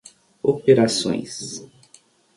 [0.33, 1.29] operações